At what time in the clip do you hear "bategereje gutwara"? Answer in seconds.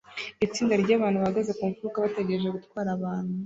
2.05-2.89